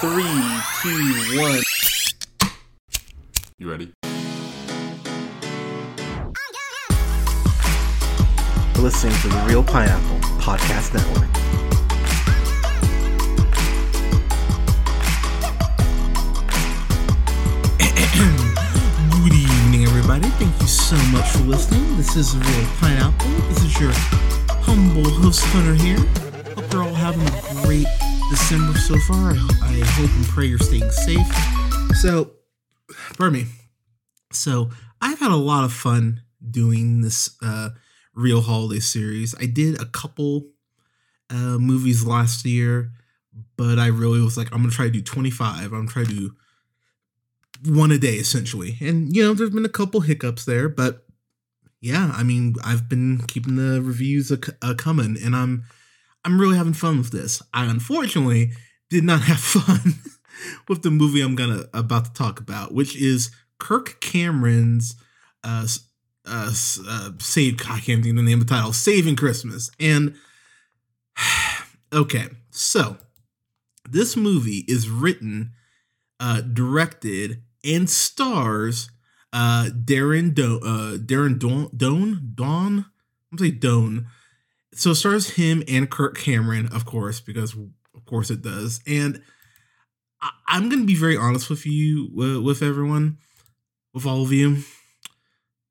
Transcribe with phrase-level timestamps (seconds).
[0.00, 0.22] Three,
[0.80, 1.60] two, one.
[3.58, 3.92] You ready?
[8.78, 11.26] Listening to the Reel Pineapple Podcast Network.
[19.10, 20.28] Good evening, everybody.
[20.28, 21.96] Thank you so much for listening.
[21.96, 23.30] This is the Reel Pineapple.
[23.48, 23.90] This is your
[24.62, 25.98] humble host, Hunter here.
[26.54, 27.88] Hope you're all having a great
[28.30, 29.30] December so far.
[29.30, 31.26] I hope and pray you're staying safe.
[31.96, 32.32] So,
[33.16, 33.46] pardon me.
[34.32, 37.70] So, I've had a lot of fun doing this uh,
[38.14, 39.34] Reel Holiday series.
[39.40, 40.48] I did a couple
[41.30, 42.92] uh, movies last year,
[43.56, 45.64] but I really was like, I'm to try to do 25.
[45.64, 46.36] I'm going to try to do
[47.64, 48.76] one a day essentially.
[48.80, 51.04] And you know, there's been a couple hiccups there, but
[51.80, 55.64] yeah, I mean, I've been keeping the reviews a, a coming, and I'm
[56.24, 57.42] I'm really having fun with this.
[57.54, 58.52] I unfortunately
[58.90, 59.94] did not have fun
[60.68, 64.96] with the movie I'm gonna about to talk about, which is Kirk Cameron's
[65.44, 65.66] uh
[66.26, 66.52] uh,
[66.86, 69.70] uh save I can't think of the name of the title, Saving Christmas.
[69.80, 70.14] And
[71.92, 72.98] okay, so
[73.88, 75.52] this movie is written,
[76.20, 78.90] uh, directed, and stars
[79.32, 82.86] uh Darren Do- uh Darren Don Don Don
[83.30, 84.06] I'm gonna say Don.
[84.74, 87.54] So it stars him and Kirk Cameron, of course, because
[87.94, 88.80] of course it does.
[88.86, 89.22] And
[90.20, 93.18] I- I'm gonna be very honest with you, with everyone,
[93.94, 94.62] with all of you.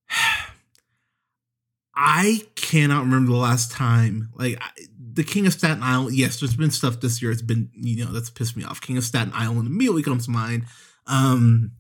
[1.96, 4.70] I cannot remember the last time, like I,
[5.14, 6.16] the King of Staten Island.
[6.16, 7.32] Yes, there's been stuff this year.
[7.32, 8.82] It's been, you know, that's pissed me off.
[8.82, 10.66] King of Staten Island immediately comes to mind.
[11.08, 11.72] Um,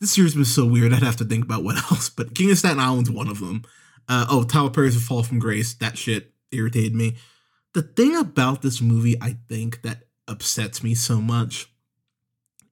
[0.00, 0.92] this year's been so weird.
[0.92, 3.62] I'd have to think about what else, but King of Staten Island's one of them.
[4.06, 5.72] Uh, oh, Tyler Perry's Fall from Grace.
[5.74, 7.16] That shit irritated me.
[7.74, 11.68] The thing about this movie, I think, that upsets me so much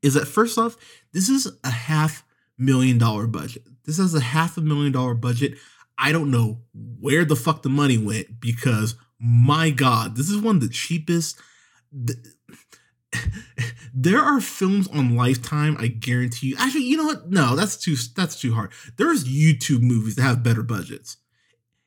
[0.03, 0.77] is that first off,
[1.13, 2.25] this is a half
[2.59, 3.63] million dollar budget.
[3.85, 5.59] This has a half a million dollar budget.
[5.98, 10.57] I don't know where the fuck the money went because my god, this is one
[10.57, 11.39] of the cheapest.
[13.95, 16.57] there are films on Lifetime, I guarantee you.
[16.59, 17.31] Actually, you know what?
[17.31, 18.73] No, that's too that's too hard.
[18.97, 21.19] There's YouTube movies that have better budgets.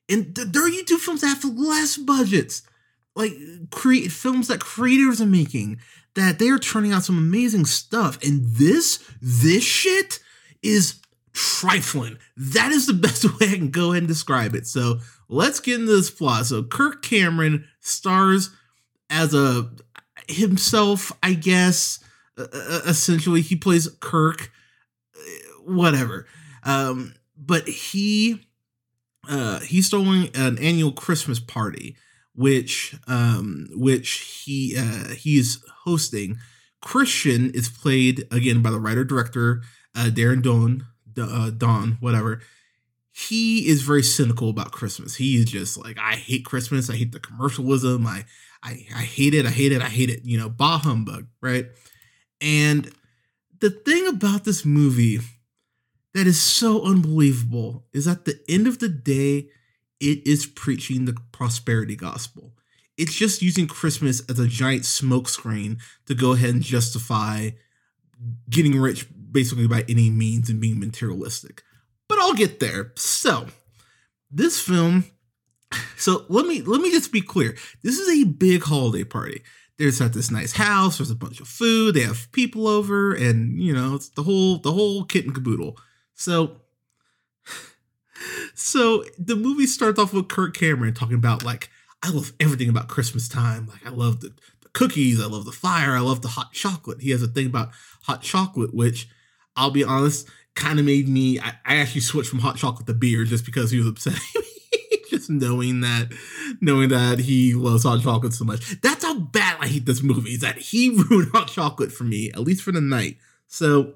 [0.09, 2.63] And th- there are YouTube films that have less budgets.
[3.15, 3.33] Like
[3.71, 5.79] create films that creators are making
[6.15, 8.21] that they are turning out some amazing stuff.
[8.23, 10.19] And this this shit
[10.61, 10.99] is
[11.33, 12.17] trifling.
[12.35, 14.67] That is the best way I can go ahead and describe it.
[14.67, 14.99] So
[15.29, 16.45] let's get into this plot.
[16.47, 18.49] So Kirk Cameron stars
[19.09, 19.69] as a
[20.27, 21.99] himself, I guess.
[22.37, 24.51] Uh, essentially, he plays Kirk,
[25.63, 26.27] whatever.
[26.63, 28.44] Um, but he
[29.29, 31.95] uh, he's throwing an annual Christmas party,
[32.33, 36.37] which um, which he uh, he is hosting.
[36.81, 39.61] Christian is played again by the writer director
[39.95, 40.85] uh, Darren Don
[41.17, 42.41] uh, Don whatever.
[43.11, 45.15] He is very cynical about Christmas.
[45.15, 46.89] He is just like, I hate Christmas.
[46.89, 48.05] I hate the commercialism.
[48.05, 48.25] I
[48.61, 49.45] I, I hate it.
[49.45, 49.81] I hate it.
[49.81, 50.25] I hate it.
[50.25, 51.67] You know, bah humbug, right?
[52.41, 52.91] And
[53.59, 55.19] the thing about this movie
[56.15, 59.49] that is so unbelievable is at the end of the day,
[59.99, 62.53] it is preaching the prosperity gospel.
[62.97, 67.51] It's just using Christmas as a giant smokescreen to go ahead and justify
[68.49, 71.61] getting rich basically by any means and being materialistic.
[72.07, 72.93] But I'll get there.
[72.95, 73.47] So,
[74.31, 75.03] this film
[75.97, 77.55] so let me let me just be clear.
[77.83, 79.43] This is a big holiday party.
[79.77, 80.97] There's at this nice house.
[80.97, 81.95] There's a bunch of food.
[81.95, 85.77] They have people over, and you know it's the whole the whole kit and caboodle.
[86.15, 86.61] So,
[88.55, 91.69] so the movie starts off with Kirk Cameron talking about like
[92.01, 93.67] I love everything about Christmas time.
[93.67, 94.29] Like I love the,
[94.61, 95.21] the cookies.
[95.21, 95.95] I love the fire.
[95.95, 97.01] I love the hot chocolate.
[97.01, 97.69] He has a thing about
[98.03, 99.07] hot chocolate, which
[99.55, 101.39] I'll be honest, kind of made me.
[101.39, 104.13] I, I actually switched from hot chocolate to beer just because he was me
[105.09, 106.11] just knowing that
[106.61, 108.81] knowing that he loves hot chocolate so much.
[108.81, 110.31] That's how bad I hate this movie.
[110.31, 113.17] Is that he ruined hot chocolate for me, at least for the night.
[113.47, 113.95] So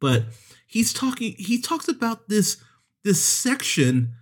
[0.00, 0.24] but
[0.66, 2.58] he's talking he talks about this
[3.04, 4.14] this section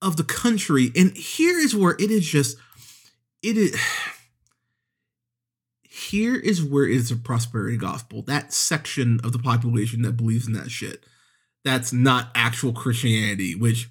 [0.00, 2.56] of the country and here is where it is just
[3.42, 3.76] it is
[5.82, 10.46] here is where it is a prosperity gospel that section of the population that believes
[10.46, 11.04] in that shit.
[11.64, 13.88] That's not actual christianity which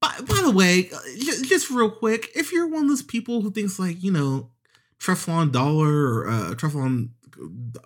[0.00, 3.40] by, by the way, uh, just, just, real quick, if you're one of those people
[3.40, 4.50] who thinks like you know,
[4.98, 7.10] Treflon Dollar or uh, Treflon,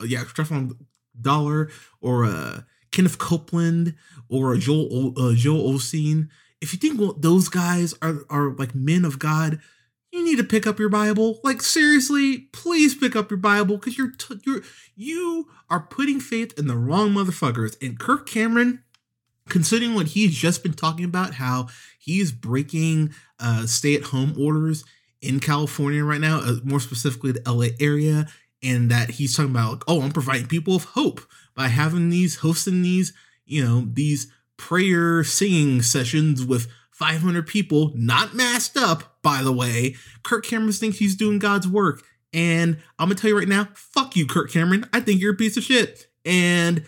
[0.05, 0.73] yeah, Treflon
[1.23, 1.71] Dollar
[2.01, 2.63] or uh,
[2.93, 3.95] Kenneth Copeland
[4.29, 6.29] or a Joel uh, Joel Osteen,
[6.61, 9.61] if you think well, those guys are are like men of God,
[10.13, 11.41] you need to pick up your Bible.
[11.43, 14.63] Like seriously, please pick up your Bible because you're t- you're
[14.97, 17.77] you are putting faith in the wrong motherfuckers.
[17.81, 18.83] And Kirk Cameron,
[19.49, 21.69] considering what he's just been talking about, how
[21.99, 24.85] he's breaking uh, stay-at-home orders
[25.23, 28.27] in California right now, uh, more specifically the LA area,
[28.63, 31.21] and that he's talking about, like, oh, I'm providing people with hope
[31.55, 33.13] by having these hosting these,
[33.45, 39.97] you know, these prayer singing sessions with 500 people, not masked up, by the way.
[40.23, 42.03] Kirk Cameron thinks he's doing God's work.
[42.33, 44.87] And I'm gonna tell you right now, fuck you, Kirk Cameron.
[44.93, 46.07] I think you're a piece of shit.
[46.25, 46.85] And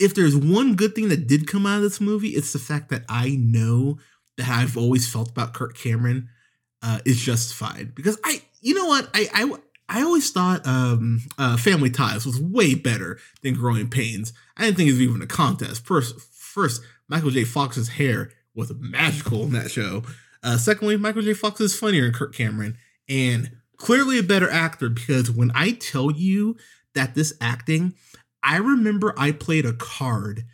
[0.00, 2.90] if there's one good thing that did come out of this movie, it's the fact
[2.90, 3.98] that I know
[4.36, 6.28] that I've always felt about Kirk Cameron
[6.82, 9.52] uh, is justified because I, you know what, I, I,
[9.88, 14.32] I always thought um, uh, Family Ties was way better than Growing Pains.
[14.56, 15.84] I didn't think it was even a contest.
[15.84, 17.44] First, first Michael J.
[17.44, 20.02] Fox's hair was magical in that show.
[20.42, 21.34] Uh, secondly, Michael J.
[21.34, 22.76] Fox is funnier than Kirk Cameron
[23.08, 26.56] and clearly a better actor because when I tell you
[26.94, 27.94] that this acting,
[28.42, 30.44] I remember I played a card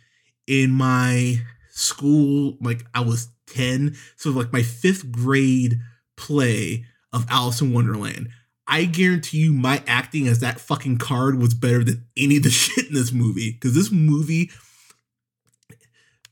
[0.47, 5.79] in my school, like I was 10, so like my fifth grade
[6.17, 8.29] play of Alice in Wonderland.
[8.71, 12.49] I guarantee you my acting as that fucking card was better than any of the
[12.51, 13.51] shit in this movie.
[13.51, 14.49] Because this movie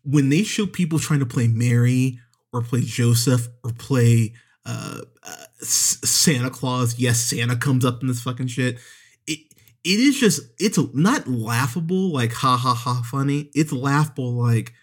[0.04, 2.20] when they show people trying to play Mary
[2.52, 4.34] or play Joseph or play
[4.66, 8.80] uh, uh, Santa Claus, yes, Santa comes up in this fucking shit.
[9.28, 9.40] It
[9.84, 13.50] it is just it's not laughable like ha ha ha funny.
[13.54, 14.74] It's laughable like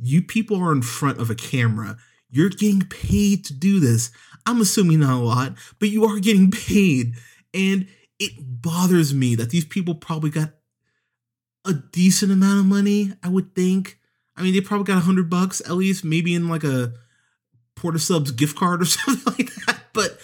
[0.00, 1.96] you people are in front of a camera.
[2.30, 4.10] You're getting paid to do this.
[4.46, 7.14] I'm assuming not a lot, but you are getting paid.
[7.54, 7.86] And
[8.18, 10.50] it bothers me that these people probably got
[11.64, 13.98] a decent amount of money, I would think,
[14.36, 16.92] I mean, they probably got a hundred bucks at least, maybe in like a
[17.76, 19.78] Porter Subs gift card or something like that.
[19.92, 20.18] But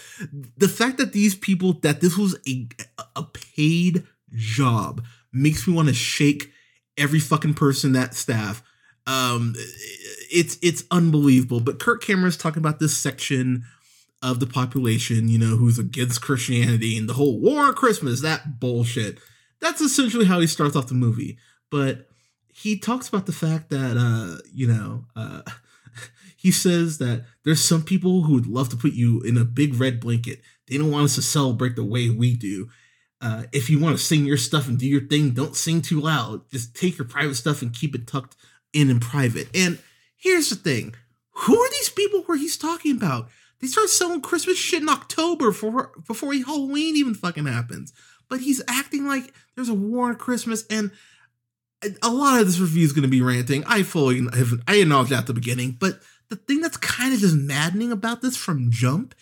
[0.56, 2.66] the fact that these people that this was a
[3.14, 6.50] a paid job makes me want to shake
[6.96, 8.62] every fucking person that staff.
[9.06, 9.54] Um,
[10.30, 11.60] it's it's unbelievable.
[11.60, 13.64] But Kirk Cameron's talking about this section
[14.22, 18.58] of the population, you know, who's against Christianity and the whole war on Christmas, that
[18.58, 19.18] bullshit.
[19.60, 21.38] That's essentially how he starts off the movie.
[21.70, 22.08] But
[22.52, 25.42] he talks about the fact that uh, you know, uh,
[26.36, 29.74] he says that there's some people who would love to put you in a big
[29.74, 30.40] red blanket.
[30.68, 32.68] They don't want us to celebrate the way we do.
[33.20, 36.00] Uh, if you want to sing your stuff and do your thing, don't sing too
[36.00, 36.48] loud.
[36.50, 38.36] Just take your private stuff and keep it tucked
[38.72, 39.48] in in private.
[39.54, 39.78] And
[40.16, 40.94] here's the thing:
[41.30, 43.28] who are these people where he's talking about?
[43.60, 47.92] They start selling Christmas shit in October for before Halloween even fucking happens.
[48.28, 50.90] But he's acting like there's a war on Christmas, and
[52.02, 53.64] a lot of this review is going to be ranting.
[53.66, 57.20] I fully have, I acknowledge that at the beginning, but the thing that's kind of
[57.20, 59.14] just maddening about this from Jump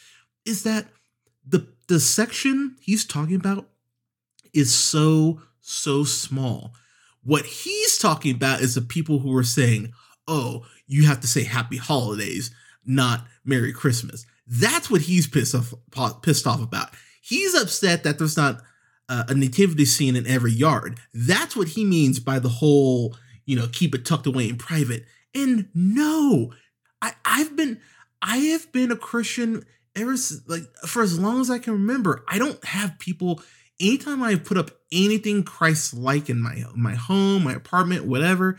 [0.44, 0.86] is that
[1.46, 3.68] the the section he's talking about
[4.52, 6.74] is so so small.
[7.22, 9.92] What he's talking about is the people who are saying,
[10.26, 12.50] "Oh, you have to say Happy Holidays,
[12.86, 15.74] not Merry Christmas." That's what he's pissed off
[16.22, 16.90] pissed off about.
[17.20, 18.62] He's upset that there's not
[19.08, 21.00] uh, a nativity scene in every yard.
[21.12, 25.04] That's what he means by the whole, you know, keep it tucked away in private.
[25.34, 26.52] And no,
[27.02, 27.80] I, I've been,
[28.22, 29.64] I have been a Christian
[29.96, 30.14] ever
[30.46, 32.24] like for as long as I can remember.
[32.28, 33.42] I don't have people.
[33.80, 38.58] Anytime I put up anything Christ-like in my my home, my apartment, whatever,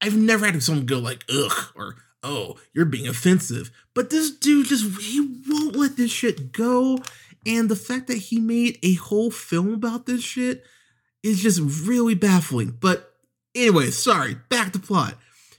[0.00, 1.96] I've never had someone go like ugh or
[2.26, 3.70] oh you're being offensive.
[3.94, 6.98] But this dude just he won't let this shit go.
[7.46, 10.64] And the fact that he made a whole film about this shit
[11.22, 12.76] is just really baffling.
[12.80, 13.14] But
[13.54, 15.14] anyway, sorry, back to plot.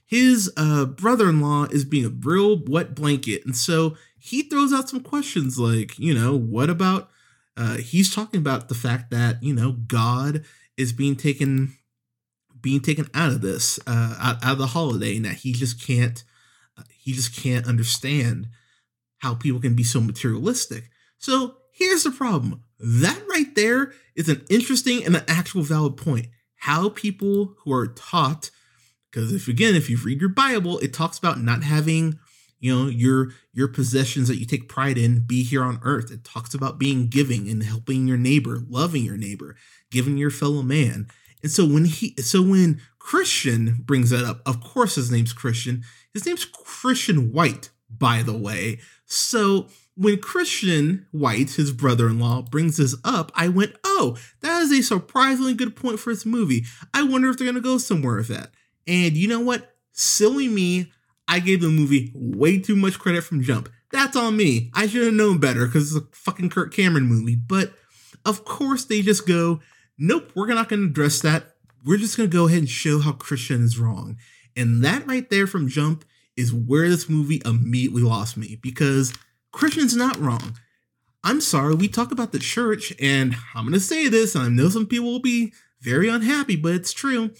[0.05, 5.01] His uh, brother-in-law is being a real wet blanket, and so he throws out some
[5.01, 7.09] questions like, you know, what about?
[7.57, 10.45] Uh, he's talking about the fact that you know God
[10.77, 11.75] is being taken,
[12.61, 15.81] being taken out of this, uh, out, out of the holiday, and that he just
[15.85, 16.23] can't,
[16.91, 18.47] he just can't understand
[19.19, 20.89] how people can be so materialistic.
[21.17, 26.25] So Here's the problem that right there is an interesting and an actual valid point.
[26.61, 28.49] How people who are taught,
[29.11, 32.17] because if again, if you read your Bible, it talks about not having,
[32.59, 36.11] you know, your your possessions that you take pride in be here on earth.
[36.11, 39.55] It talks about being giving and helping your neighbor, loving your neighbor,
[39.91, 41.07] giving your fellow man.
[41.43, 45.83] And so when he so when Christian brings that up, of course his name's Christian.
[46.17, 48.79] His name's Christian White, by the way.
[49.05, 54.63] So when Christian White, his brother in law, brings this up, I went, oh, that
[54.63, 56.65] is a surprisingly good point for this movie.
[56.91, 58.49] I wonder if they're going to go somewhere with that.
[58.87, 59.75] And you know what?
[59.91, 60.91] Silly me,
[61.27, 63.69] I gave the movie way too much credit from Jump.
[63.91, 64.71] That's on me.
[64.73, 67.35] I should have known better because it's a fucking Kirk Cameron movie.
[67.35, 67.73] But
[68.25, 69.59] of course, they just go,
[69.99, 71.53] nope, we're not going to address that.
[71.85, 74.17] We're just going to go ahead and show how Christian is wrong.
[74.57, 76.03] And that right there from Jump
[76.35, 79.13] is where this movie immediately lost me because
[79.51, 80.57] Christian's not wrong.
[81.23, 84.49] I'm sorry, we talk about the church, and I'm going to say this, and I
[84.49, 87.31] know some people will be very unhappy, but it's true.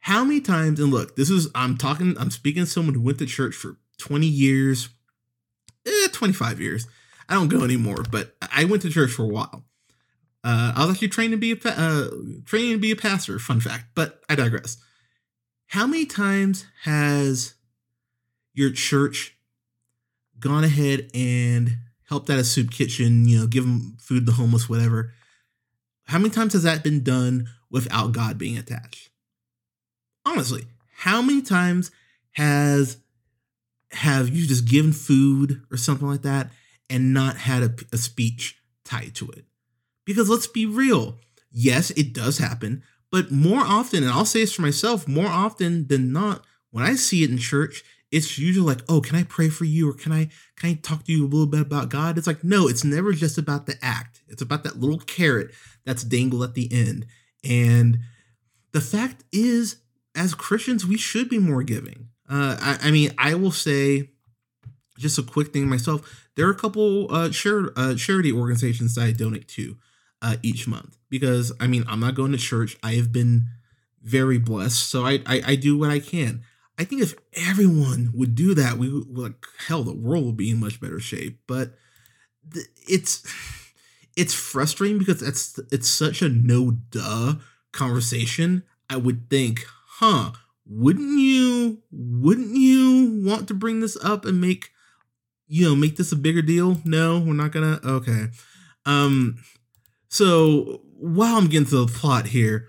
[0.00, 3.18] How many times, and look, this is, I'm talking, I'm speaking to someone who went
[3.18, 4.88] to church for 20 years,
[5.86, 6.86] eh, 25 years.
[7.28, 9.64] I don't go anymore, but I went to church for a while.
[10.44, 12.08] Uh, I was actually trained to be a uh,
[12.44, 13.38] trained to be a pastor.
[13.40, 14.76] Fun fact, but I digress.
[15.66, 17.54] How many times has
[18.54, 19.36] your church
[20.38, 21.76] gone ahead and
[22.08, 23.26] helped out a soup kitchen?
[23.28, 25.12] You know, give them food, the homeless, whatever.
[26.04, 29.10] How many times has that been done without God being attached?
[30.24, 30.64] Honestly,
[30.96, 31.90] how many times
[32.32, 32.98] has
[33.92, 36.50] have you just given food or something like that
[36.90, 39.44] and not had a, a speech tied to it?
[40.04, 41.18] Because let's be real,
[41.50, 42.82] yes, it does happen,
[43.16, 46.96] but more often, and I'll say this for myself, more often than not, when I
[46.96, 50.12] see it in church, it's usually like, oh, can I pray for you or can
[50.12, 52.18] I can I talk to you a little bit about God?
[52.18, 54.20] It's like, no, it's never just about the act.
[54.28, 55.52] It's about that little carrot
[55.86, 57.06] that's dangled at the end.
[57.42, 58.00] And
[58.72, 59.76] the fact is,
[60.14, 62.08] as Christians, we should be more giving.
[62.28, 64.10] Uh, I, I, mean, I will say
[64.98, 66.28] just a quick thing myself.
[66.36, 69.78] There are a couple uh, uh, charity organizations that I donate to
[70.22, 72.76] uh, each month because I mean, I'm not going to church.
[72.82, 73.46] I have been
[74.02, 76.42] very blessed, so I, I, I do what I can.
[76.78, 80.50] I think if everyone would do that, we would like hell, the world would be
[80.50, 81.40] in much better shape.
[81.46, 81.72] But
[82.52, 83.26] th- it's
[84.16, 87.36] it's frustrating because it's it's such a no duh
[87.72, 88.62] conversation.
[88.88, 89.64] I would think,
[89.98, 90.32] huh?
[90.66, 94.70] Wouldn't you wouldn't you want to bring this up and make
[95.46, 96.80] you know make this a bigger deal?
[96.84, 97.80] No, we're not gonna.
[97.84, 98.26] Okay.
[98.84, 99.38] Um.
[100.08, 102.68] So while I'm getting to the plot here,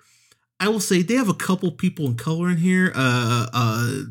[0.60, 2.92] I will say they have a couple people in color in here.
[2.96, 4.02] Uh, uh,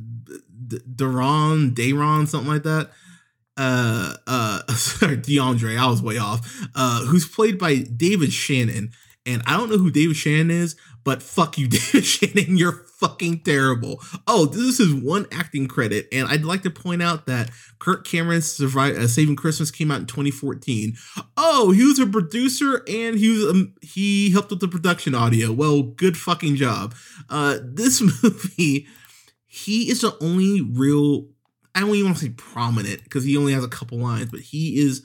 [0.68, 2.90] Daron, Dayron, something like that.
[3.56, 5.78] Uh, uh, sorry, DeAndre.
[5.78, 6.68] I was way off.
[6.74, 8.90] Uh, who's played by David Shannon,
[9.24, 12.58] and I don't know who David Shannon is, but fuck you, David Shannon.
[12.58, 14.02] You're fucking terrible.
[14.26, 18.60] Oh, this is one acting credit, and I'd like to point out that Kirk Cameron's
[18.60, 20.96] uh, Saving Christmas came out in 2014.
[21.36, 25.52] Oh, he was a producer and he was um, he helped with the production audio.
[25.52, 26.92] Well, good fucking job.
[27.30, 28.88] Uh, this movie,
[29.46, 31.28] he is the only real.
[31.76, 34.40] I don't even want to say prominent because he only has a couple lines, but
[34.40, 35.04] he is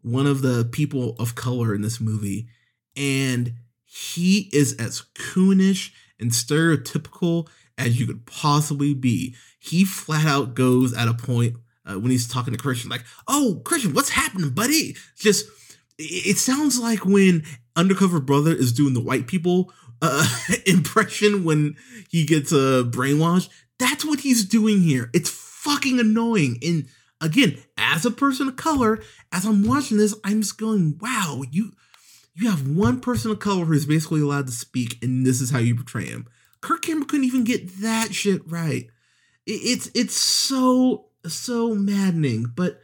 [0.00, 2.48] one of the people of color in this movie,
[2.96, 3.52] and
[3.94, 7.46] he is as coonish and stereotypical
[7.76, 9.34] as you could possibly be.
[9.58, 13.60] He flat out goes at a point uh, when he's talking to Christian, like, "Oh,
[13.66, 15.46] Christian, what's happening, buddy?" Just
[15.98, 17.44] it sounds like when
[17.76, 19.70] Undercover Brother is doing the white people
[20.00, 20.26] uh,
[20.66, 21.76] impression when
[22.08, 23.50] he gets uh, brainwashed.
[23.78, 25.10] That's what he's doing here.
[25.12, 26.58] It's fucking annoying.
[26.62, 26.86] And
[27.20, 29.00] again, as a person of color,
[29.32, 31.72] as I'm watching this, I'm just going, "Wow, you."
[32.34, 35.58] You have one person of color who's basically allowed to speak, and this is how
[35.58, 36.26] you portray him.
[36.60, 38.88] Kirk Cameron couldn't even get that shit right.
[39.46, 42.46] It's it's so so maddening.
[42.54, 42.80] But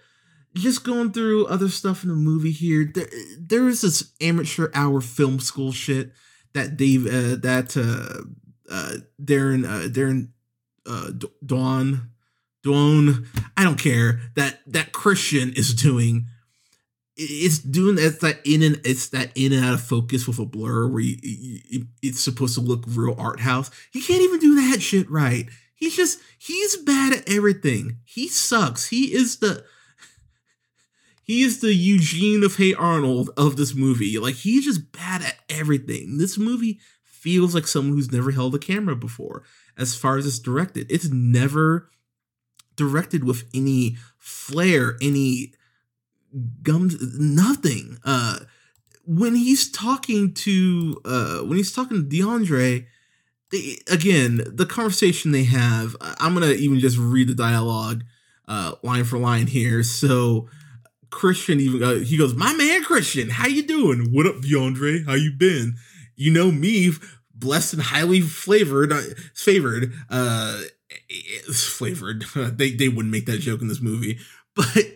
[0.55, 5.01] just going through other stuff in the movie here, there there is this amateur hour
[5.01, 6.13] film school shit
[6.53, 8.25] that Dave uh, that uh,
[8.71, 10.29] uh, Darren uh, Darren
[10.87, 11.13] uh,
[11.45, 12.11] Dawn
[12.63, 13.27] Dawn
[13.57, 16.27] I don't care that that Christian is doing.
[17.21, 20.45] It's doing that that in and it's that in and out of focus with a
[20.45, 23.71] blur where you, you, it's supposed to look real art house.
[23.91, 25.49] He can't even do that shit right.
[25.75, 27.99] He's just he's bad at everything.
[28.05, 28.89] He sucks.
[28.89, 29.65] He is the
[31.25, 34.19] he is the Eugene of Hey Arnold of this movie.
[34.19, 36.19] Like he's just bad at everything.
[36.19, 39.43] This movie feels like someone who's never held a camera before.
[39.77, 41.91] As far as it's directed, it's never
[42.77, 45.53] directed with any flair, any
[46.63, 47.99] gums, nothing.
[48.05, 48.41] Uh,
[49.07, 52.87] when he's talking to uh, when he's talking to DeAndre
[53.51, 58.05] they, again, the conversation they have, I'm gonna even just read the dialogue
[58.47, 59.83] uh, line for line here.
[59.83, 60.49] So
[61.11, 64.13] Christian even uh, he goes, "My man Christian, how you doing?
[64.13, 65.07] What up, DeAndre?
[65.07, 65.77] How you been?
[66.17, 66.93] You know me,
[67.35, 69.01] blessed and highly flavored, uh,
[69.35, 70.61] favored, uh,
[71.53, 72.23] flavored.
[72.35, 74.19] they they wouldn't make that joke in this movie,
[74.55, 74.95] but."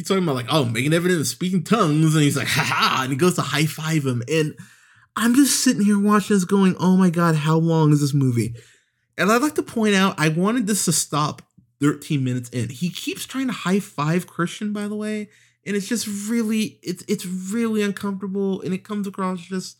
[0.00, 3.12] He's talking about like, oh, making evidence, speaking tongues, and he's like, ha ha, and
[3.12, 4.54] he goes to high five him, and
[5.14, 8.54] I'm just sitting here watching this going, oh my God, how long is this movie?
[9.18, 11.42] And I'd like to point out, I wanted this to stop
[11.82, 12.70] 13 minutes in.
[12.70, 15.28] He keeps trying to high five Christian, by the way,
[15.66, 19.76] and it's just really it's it's really uncomfortable and it comes across just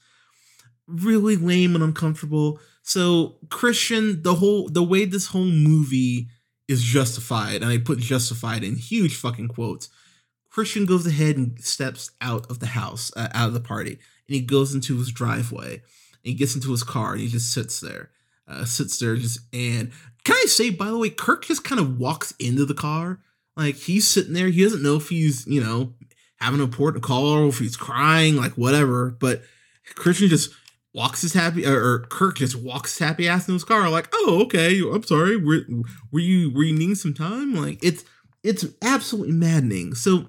[0.86, 2.60] really lame and uncomfortable.
[2.82, 6.28] So Christian, the whole the way this whole movie
[6.68, 9.88] is justified, and I put justified in huge fucking quotes.
[10.50, 14.34] Christian goes ahead and steps out of the house, uh, out of the party, and
[14.34, 15.74] he goes into his driveway.
[15.74, 15.82] And
[16.22, 18.10] he gets into his car and he just sits there,
[18.46, 19.40] uh, sits there just.
[19.52, 19.92] And
[20.24, 23.20] can I say, by the way, Kirk just kind of walks into the car,
[23.56, 24.48] like he's sitting there.
[24.48, 25.94] He doesn't know if he's, you know,
[26.40, 29.10] having an important call or if he's crying, like whatever.
[29.10, 29.42] But
[29.94, 30.50] Christian just
[30.92, 34.08] walks his happy or, or Kirk just walks his happy ass in his car, like,
[34.12, 35.36] oh, okay, I'm sorry.
[35.36, 35.60] Were,
[36.12, 37.54] were you were you needing some time?
[37.54, 38.04] Like it's
[38.42, 39.94] it's absolutely maddening.
[39.94, 40.26] So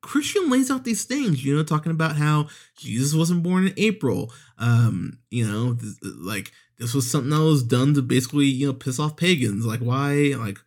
[0.00, 4.32] Christian lays out these things, you know, talking about how Jesus wasn't born in April.
[4.58, 8.72] Um, you know, th- like this was something that was done to basically, you know,
[8.72, 9.66] piss off pagans.
[9.66, 10.58] Like why, like,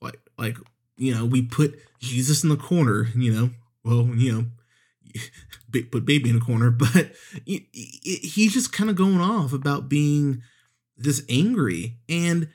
[0.00, 0.58] like, like,
[0.96, 3.08] you know, we put Jesus in the corner.
[3.14, 3.50] You know,
[3.84, 7.12] well, you know, put baby in a corner, but
[7.44, 10.42] he's just kind of going off about being
[10.96, 11.96] this angry.
[12.08, 12.48] And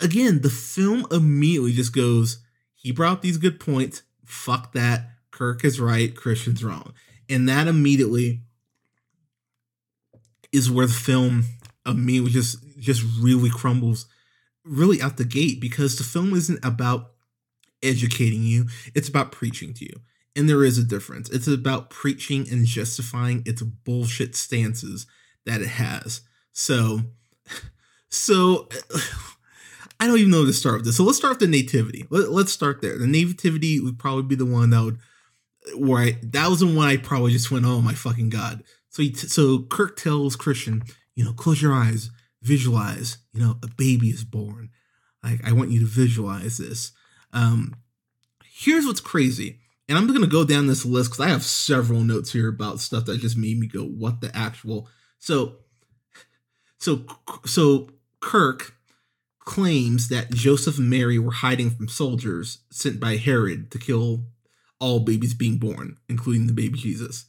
[0.00, 2.38] again, the film immediately just goes,
[2.74, 4.02] he brought these good points.
[4.24, 5.10] Fuck that.
[5.30, 6.14] Kirk is right.
[6.14, 6.92] Christian's wrong.
[7.28, 8.40] And that immediately
[10.52, 11.44] is where the film
[11.86, 14.06] immediately just just really crumbles
[14.64, 17.12] really out the gate because the film isn't about
[17.82, 20.00] educating you, it's about preaching to you.
[20.36, 21.30] And there is a difference.
[21.30, 25.06] It's about preaching and justifying its bullshit stances
[25.46, 26.22] that it has.
[26.50, 27.00] So,
[28.08, 28.68] so
[30.04, 30.96] I don't even know where to start with this.
[30.96, 32.04] So let's start with the nativity.
[32.10, 32.98] Let, us start there.
[32.98, 34.98] The nativity would probably be the one that would,
[35.76, 38.62] where I, that was the one I probably just went, oh my fucking god.
[38.90, 40.82] So he, t- so Kirk tells Christian,
[41.14, 42.10] you know, close your eyes,
[42.42, 44.68] visualize, you know, a baby is born.
[45.22, 46.92] Like I want you to visualize this.
[47.32, 47.74] Um,
[48.44, 52.32] here's what's crazy and I'm to go down this list because I have several notes
[52.32, 55.56] here about stuff that just made me go, "What the actual?" So,
[56.78, 57.04] so,
[57.44, 58.74] so Kirk
[59.44, 64.24] claims that Joseph and Mary were hiding from soldiers sent by Herod to kill
[64.80, 67.26] all babies being born, including the baby Jesus.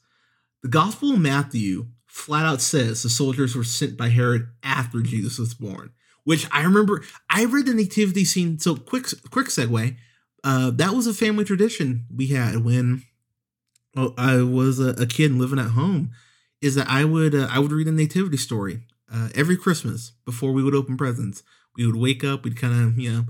[0.63, 5.37] The Gospel of Matthew flat out says the soldiers were sent by Herod after Jesus
[5.37, 5.91] was born,
[6.23, 8.59] which I remember I read the nativity scene.
[8.59, 9.95] So quick, quick segue
[10.45, 13.01] uh, that was a family tradition we had when
[13.97, 16.11] oh, I was a, a, kid living at home.
[16.61, 20.51] Is that I would uh, I would read a nativity story uh, every Christmas before
[20.51, 21.43] we would open presents.
[21.77, 23.25] We would wake up, we'd kind of you know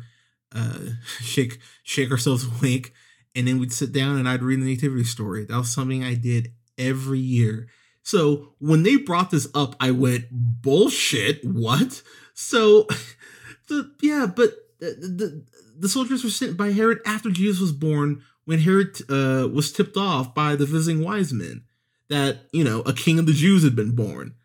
[0.53, 0.79] uh,
[1.21, 2.93] shake shake ourselves awake,
[3.35, 5.45] and then we'd sit down and I'd read the nativity story.
[5.45, 7.67] That was something I did every year.
[8.03, 11.43] So when they brought this up, I went bullshit.
[11.43, 12.03] What?
[12.33, 12.87] So
[13.67, 15.45] the yeah, but the, the
[15.77, 19.97] the soldiers were sent by Herod after Jesus was born, when Herod uh, was tipped
[19.97, 21.63] off by the visiting wise men
[22.09, 24.35] that you know a king of the Jews had been born.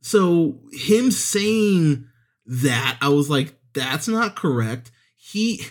[0.00, 2.06] So him saying
[2.50, 4.90] that, I was like, that's not correct.
[5.16, 5.62] He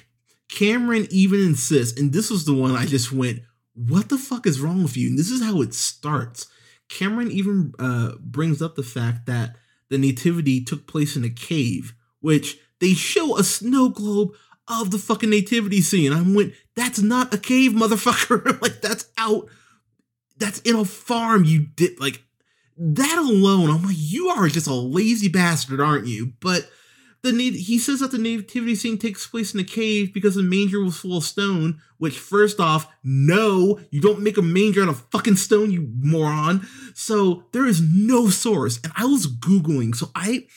[0.50, 3.42] Cameron even insists, and this was the one I just went,
[3.76, 5.10] what the fuck is wrong with you?
[5.10, 6.48] And this is how it starts.
[6.90, 9.56] Cameron even uh, brings up the fact that
[9.90, 14.32] the nativity took place in a cave, which they show a snow globe
[14.68, 16.14] of the fucking nativity scene.
[16.14, 18.62] I went, that's not a cave, motherfucker.
[18.62, 19.50] like that's out.
[20.38, 21.44] That's in a farm.
[21.44, 22.24] You did like
[22.80, 23.70] that alone.
[23.70, 26.34] I'm like, you are just a lazy bastard, aren't you?
[26.40, 26.70] But
[27.22, 30.82] the he says that the nativity scene takes place in a cave because the manger
[30.82, 31.82] was full of stone.
[31.98, 36.66] Which, first off, no, you don't make a manger out of fucking stone, you moron.
[36.94, 38.80] So there is no source.
[38.84, 40.48] And I was googling, so I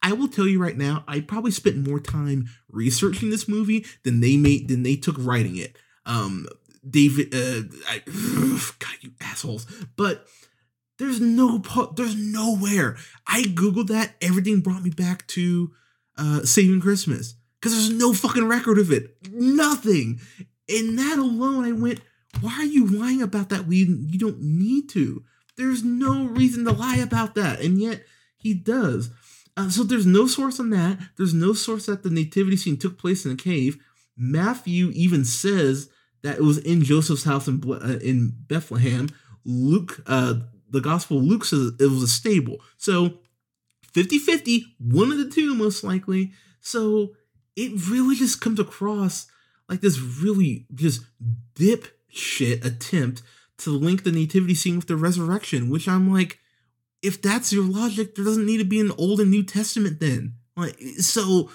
[0.00, 4.20] I will tell you right now, I probably spent more time researching this movie than
[4.20, 5.76] they made than they took writing it.
[6.06, 6.46] Um,
[6.88, 9.66] David, uh, I, ugh, God, you assholes!
[9.96, 10.26] But
[11.02, 11.60] there's no,
[11.96, 12.96] there's nowhere.
[13.26, 14.14] I googled that.
[14.20, 15.72] Everything brought me back to
[16.16, 19.16] uh, Saving Christmas because there's no fucking record of it.
[19.32, 20.20] Nothing.
[20.68, 22.00] And that alone, I went,
[22.40, 23.66] why are you lying about that?
[23.66, 25.24] We you don't need to.
[25.56, 28.04] There's no reason to lie about that, and yet
[28.36, 29.10] he does.
[29.56, 30.98] Uh, so there's no source on that.
[31.18, 33.76] There's no source that the nativity scene took place in a cave.
[34.16, 35.90] Matthew even says
[36.22, 39.08] that it was in Joseph's house in, uh, in Bethlehem.
[39.44, 40.34] Luke, uh,
[40.72, 42.58] the Gospel of Luke says it was a stable.
[42.76, 43.18] So
[43.92, 46.32] 50 50, one of the two most likely.
[46.60, 47.12] So
[47.56, 49.26] it really just comes across
[49.68, 51.02] like this really just
[51.54, 53.22] dip shit attempt
[53.58, 56.38] to link the nativity scene with the resurrection, which I'm like,
[57.02, 60.34] if that's your logic, there doesn't need to be an Old and New Testament then.
[60.56, 61.50] Like so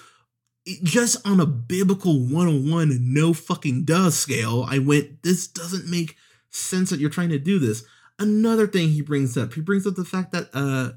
[0.82, 6.16] just on a biblical 101 no fucking does scale, I went, this doesn't make
[6.50, 7.84] sense that you're trying to do this.
[8.18, 10.92] Another thing he brings up, he brings up the fact that uh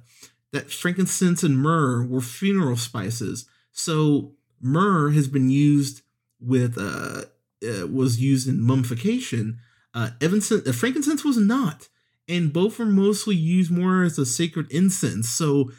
[0.51, 3.45] that frankincense and myrrh were funeral spices.
[3.71, 6.01] So myrrh has been used
[6.39, 7.23] with uh,
[7.65, 9.59] uh was used in mummification.
[9.93, 11.89] Uh, uh, frankincense was not,
[12.27, 15.29] and both were mostly used more as a sacred incense.
[15.29, 15.71] So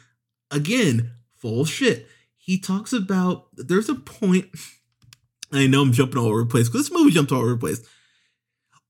[0.51, 2.07] again, full shit.
[2.37, 4.47] He talks about there's a point.
[5.51, 7.57] I know I'm jumping all over the place because this movie jumped all over the
[7.57, 7.87] place.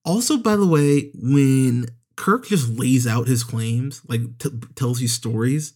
[0.06, 5.08] Also, by the way, when Kirk just lays out his claims, like t- tells you
[5.08, 5.74] stories,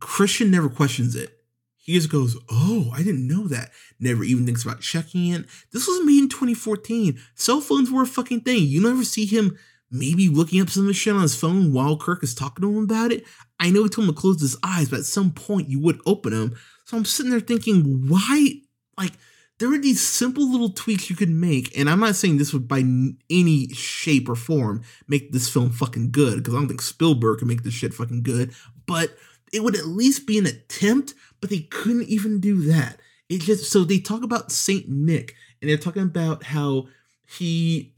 [0.00, 1.36] Christian never questions it.
[1.76, 3.70] He just goes, Oh, I didn't know that.
[3.98, 5.46] Never even thinks about checking it.
[5.72, 7.18] This was made in 2014.
[7.34, 8.64] Cell phones were a fucking thing.
[8.64, 9.58] You never see him
[9.90, 13.12] maybe looking up some shit on his phone while Kirk is talking to him about
[13.12, 13.24] it.
[13.58, 16.00] I know he told him to close his eyes, but at some point you would
[16.06, 16.54] open them.
[16.84, 18.60] So I'm sitting there thinking, why?
[18.96, 19.12] Like,
[19.60, 22.66] there are these simple little tweaks you could make, and I'm not saying this would
[22.66, 22.82] by
[23.28, 27.48] any shape or form make this film fucking good, because I don't think Spielberg can
[27.48, 28.54] make this shit fucking good,
[28.86, 29.16] but
[29.52, 33.00] it would at least be an attempt, but they couldn't even do that.
[33.28, 36.88] It just so they talk about Saint Nick, and they're talking about how
[37.28, 37.92] he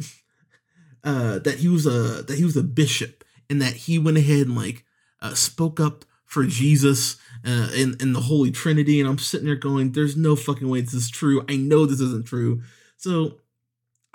[1.04, 4.46] uh that he was a that he was a bishop and that he went ahead
[4.46, 4.84] and like
[5.20, 7.16] uh, spoke up for Jesus
[7.46, 10.80] uh, in in the Holy Trinity, and I'm sitting there going, "There's no fucking way
[10.80, 11.44] this is true.
[11.46, 12.62] I know this isn't true."
[12.96, 13.38] So,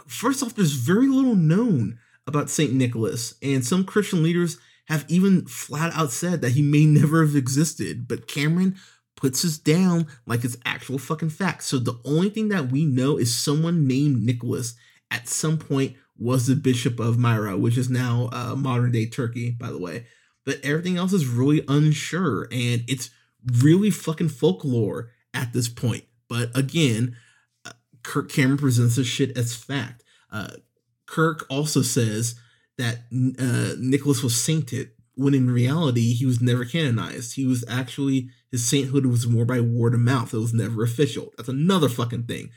[0.07, 5.45] first off, there's very little known about Saint Nicholas, and some Christian leaders have even
[5.45, 8.07] flat out said that he may never have existed.
[8.07, 8.77] But Cameron
[9.15, 11.63] puts this down like it's actual fucking fact.
[11.63, 14.73] So the only thing that we know is someone named Nicholas
[15.11, 19.51] at some point was the bishop of Myra, which is now uh, modern day Turkey,
[19.51, 20.07] by the way.
[20.47, 23.09] But everything else is really unsure, and it's
[23.61, 26.05] really fucking folklore at this point.
[26.29, 27.17] But again,
[27.65, 30.05] uh, Kirk Cameron presents this shit as fact.
[30.31, 30.51] Uh,
[31.05, 32.35] Kirk also says
[32.77, 32.99] that
[33.37, 37.35] uh, Nicholas was sainted when in reality he was never canonized.
[37.35, 40.33] He was actually his sainthood was more by word of mouth.
[40.33, 41.33] It was never official.
[41.35, 42.51] That's another fucking thing.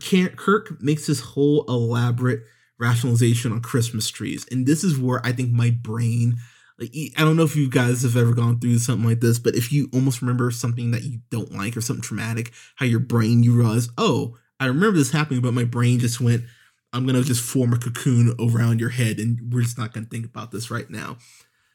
[0.00, 2.42] Kirk makes this whole elaborate
[2.80, 6.38] rationalization on Christmas trees, and this is where I think my brain
[6.78, 9.54] like I don't know if you guys have ever gone through something like this, but
[9.54, 13.42] if you almost remember something that you don't like or something traumatic, how your brain
[13.42, 16.44] you realize, oh, I remember this happening, but my brain just went,
[16.92, 20.26] I'm gonna just form a cocoon around your head, and we're just not gonna think
[20.26, 21.18] about this right now.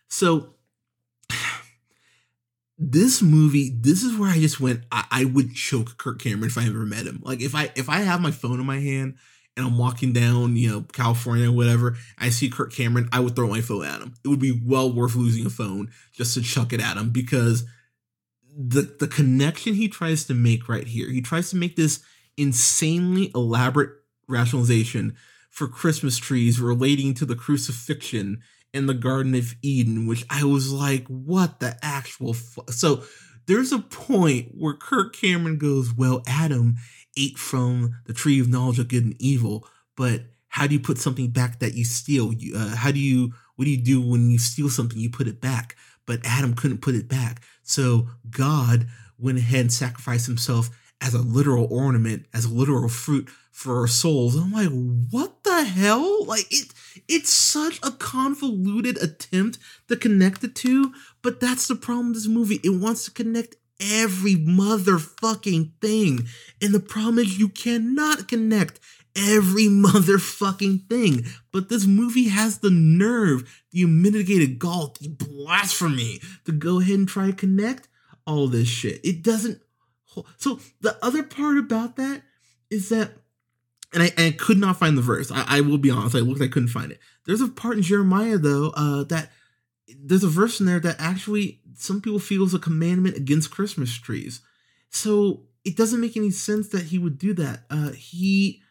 [0.09, 0.55] So
[2.77, 6.57] this movie, this is where I just went, I, I would choke Kirk Cameron if
[6.57, 7.21] I ever met him.
[7.23, 9.15] Like if I if I have my phone in my hand
[9.59, 13.35] and I'm walking down, you know, California or whatever, I see Kirk Cameron, I would
[13.35, 14.13] throw my phone at him.
[14.23, 17.65] It would be well worth losing a phone just to chuck it at him because
[18.57, 22.01] the the connection he tries to make right here, he tries to make this
[22.37, 23.91] insanely elaborate
[24.27, 25.15] rationalization
[25.49, 28.41] for Christmas trees relating to the crucifixion
[28.73, 32.63] in the Garden of Eden, which I was like, what the actual fu-?
[32.69, 33.03] so
[33.49, 36.75] there's a point where Kirk Cameron goes, Well, Adam
[37.19, 40.97] ate from the tree of knowledge of good and evil, but how do you put
[40.97, 42.33] something back that you steal?
[42.55, 44.99] Uh, how do you, what do you do when you steal something?
[44.99, 45.75] You put it back.
[46.05, 47.43] But Adam couldn't put it back.
[47.61, 48.87] So God
[49.19, 53.87] went ahead and sacrificed himself as a literal ornament, as a literal fruit for our
[53.87, 54.35] souls.
[54.35, 54.69] I'm like,
[55.11, 56.25] what the hell?
[56.25, 56.73] Like it
[57.07, 62.27] it's such a convoluted attempt to connect the two, but that's the problem with this
[62.27, 62.59] movie.
[62.63, 66.27] It wants to connect every motherfucking thing.
[66.61, 68.79] And the problem is you cannot connect
[69.15, 71.25] every motherfucking thing.
[71.51, 77.07] But this movie has the nerve, the unmitigated gall, the blasphemy to go ahead and
[77.07, 77.87] try to connect
[78.25, 79.03] all this shit.
[79.03, 79.61] It doesn't.
[80.37, 82.23] So the other part about that
[82.69, 83.11] is that,
[83.93, 85.31] and I, and I could not find the verse.
[85.31, 86.15] I, I, will be honest.
[86.15, 86.99] I looked, I couldn't find it.
[87.25, 89.31] There's a part in Jeremiah though uh, that
[89.97, 93.93] there's a verse in there that actually some people feel is a commandment against Christmas
[93.97, 94.41] trees.
[94.89, 97.63] So it doesn't make any sense that he would do that.
[97.69, 98.61] Uh, he,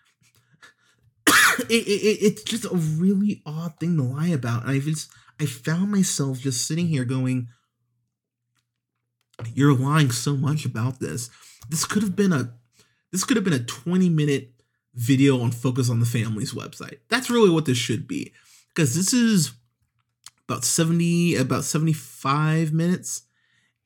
[1.26, 4.62] it, it, it's just a really odd thing to lie about.
[4.62, 7.48] And I just, I found myself just sitting here going,
[9.54, 11.31] "You're lying so much about this.
[11.68, 12.54] This could have been a,
[13.12, 14.50] this could have been a 20 minute
[14.94, 16.98] video on Focus on the Family's website.
[17.09, 18.33] That's really what this should be,
[18.74, 19.52] because this is."
[20.48, 23.22] About 70 about 75 minutes.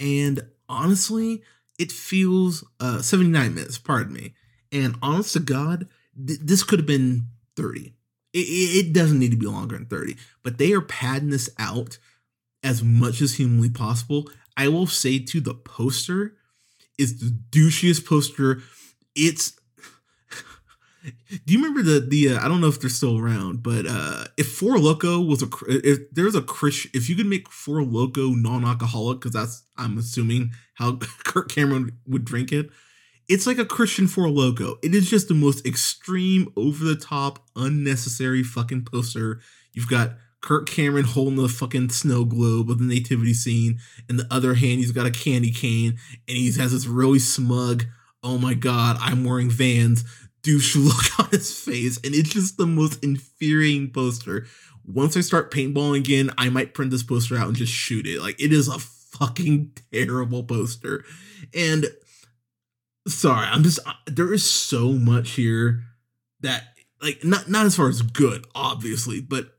[0.01, 1.43] And honestly
[1.79, 4.35] it feels uh 79 minutes pardon me.
[4.71, 5.89] And honest to god
[6.27, 7.95] th- this could have been 30
[8.33, 11.99] it, it doesn't need to be longer than 30 but they are padding this out
[12.63, 14.31] as much as humanly possible.
[14.57, 16.37] I will say to the poster
[16.99, 18.63] is the douchiest poster.
[19.17, 19.59] It's
[21.03, 24.25] do you remember the the uh, I don't know if they're still around, but uh
[24.37, 28.31] if Four Loco was a if there's a Chris if you could make Four Loco
[28.31, 32.71] non-alcoholic because that's I'm assuming how Kirk Cameron would drink it.
[33.29, 34.77] It's like a Christian Four Loco.
[34.83, 39.41] It is just the most extreme, over the top, unnecessary fucking poster.
[39.73, 43.79] You've got Kirk Cameron holding the fucking snow globe of the nativity scene.
[44.09, 47.85] and the other hand, he's got a candy cane and he has this really smug,
[48.25, 50.05] oh my god, I'm wearing vans
[50.43, 54.47] douche look on his face, and it's just the most infuriating poster.
[54.85, 58.21] Once I start paintballing again, I might print this poster out and just shoot it.
[58.21, 61.05] Like it is a fucking terrible poster.
[61.55, 61.87] And
[63.07, 65.83] sorry, I'm just there is so much here
[66.41, 66.65] that
[67.01, 69.59] like not not as far as good, obviously, but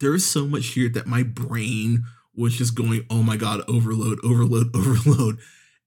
[0.00, 2.04] there is so much here that my brain
[2.34, 5.38] was just going, oh my god, overload, overload, overload.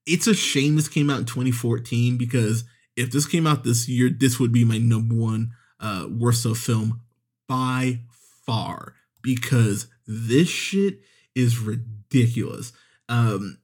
[0.06, 2.64] It's a shame this came out in 2014 because
[2.96, 6.58] if this came out this year, this would be my number one uh worst of
[6.58, 7.02] film
[7.46, 8.00] by
[8.46, 11.00] far because this shit
[11.34, 12.72] is ridiculous.
[13.08, 13.58] Um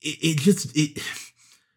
[0.00, 1.02] it, it just it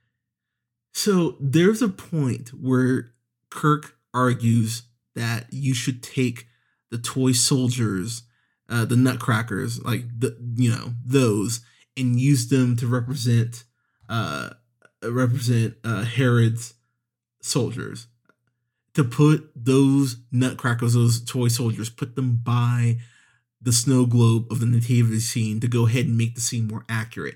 [0.94, 3.12] so there's a point where
[3.50, 4.84] Kirk argues
[5.16, 6.48] that you should take
[6.92, 8.24] the toy soldiers,
[8.70, 11.62] uh, the nutcrackers, like the you know those,
[11.98, 13.64] and use them to represent
[14.10, 14.52] uh,
[15.12, 16.74] represent uh, Herod's
[17.42, 18.08] soldiers.
[18.96, 22.98] To put those nutcrackers, those toy soldiers, put them by
[23.62, 26.86] the snow globe of the nativity scene to go ahead and make the scene more
[26.88, 27.36] accurate.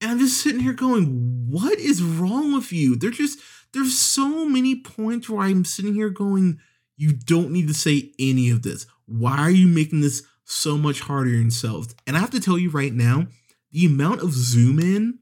[0.00, 2.96] And I'm just sitting here going, what is wrong with you?
[2.96, 3.38] There's just
[3.72, 6.58] there's so many points where I'm sitting here going,
[6.96, 8.86] you don't need to say any of this.
[9.06, 11.94] Why are you making this so much harder yourselves?
[12.06, 13.28] And I have to tell you right now,
[13.72, 15.20] the amount of zoom in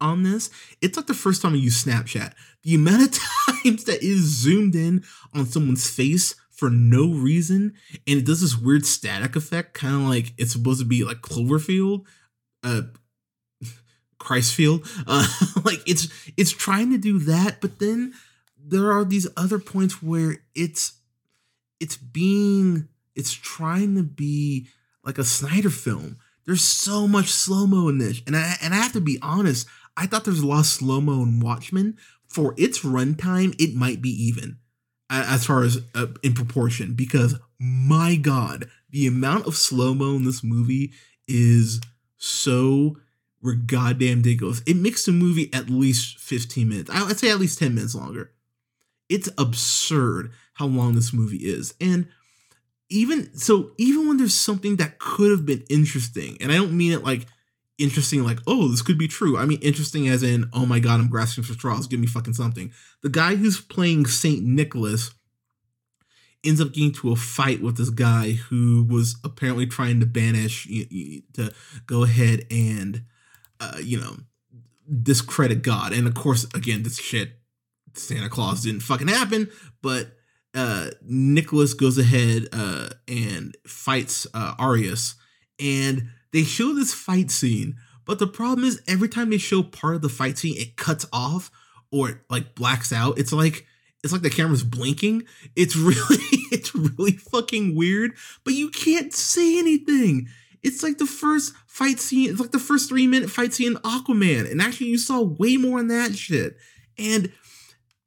[0.00, 2.32] on this, it's like the first time I use Snapchat.
[2.62, 3.20] The amount of
[3.64, 7.74] times that is zoomed in on someone's face for no reason,
[8.06, 11.22] and it does this weird static effect, kind of like it's supposed to be like
[11.22, 12.04] Cloverfield,
[12.62, 12.82] uh,
[14.20, 14.86] Christfield.
[15.06, 15.26] Uh,
[15.64, 18.12] like it's it's trying to do that, but then
[18.62, 20.98] there are these other points where it's
[21.80, 24.68] it's being it's trying to be
[25.04, 26.18] like a Snyder film.
[26.46, 29.66] There's so much slow mo in this, and I and I have to be honest.
[30.00, 31.98] I thought there's a lot of slow mo in Watchmen.
[32.26, 34.56] For its runtime, it might be even
[35.10, 40.24] as far as uh, in proportion because my god, the amount of slow mo in
[40.24, 40.92] this movie
[41.28, 41.80] is
[42.16, 42.96] so
[43.66, 44.62] goddamn ridiculous.
[44.66, 46.90] It makes the movie at least 15 minutes.
[46.90, 48.30] I'd say at least 10 minutes longer.
[49.08, 51.74] It's absurd how long this movie is.
[51.80, 52.06] And
[52.88, 56.92] even so, even when there's something that could have been interesting, and I don't mean
[56.92, 57.26] it like
[57.80, 59.36] interesting, like, oh, this could be true.
[59.36, 62.34] I mean interesting as in, oh my god, I'm grasping for straws, give me fucking
[62.34, 62.72] something.
[63.02, 65.12] The guy who's playing Saint Nicholas
[66.44, 70.66] ends up getting to a fight with this guy who was apparently trying to banish
[71.34, 71.52] to
[71.86, 73.04] go ahead and
[73.60, 74.16] uh, you know
[75.02, 75.92] discredit God.
[75.92, 77.32] And of course, again, this shit
[77.94, 79.50] Santa Claus didn't fucking happen,
[79.82, 80.12] but
[80.54, 85.14] uh Nicholas goes ahead uh and fights uh Arius
[85.60, 89.96] and they show this fight scene, but the problem is every time they show part
[89.96, 91.50] of the fight scene, it cuts off
[91.92, 93.18] or like blacks out.
[93.18, 93.66] It's like
[94.02, 95.24] it's like the camera's blinking.
[95.56, 96.18] It's really
[96.50, 98.12] it's really fucking weird,
[98.44, 100.28] but you can't say anything.
[100.62, 103.78] It's like the first fight scene, it's like the first three minute fight scene in
[103.78, 104.50] Aquaman.
[104.50, 106.56] And actually, you saw way more in that shit.
[106.98, 107.32] And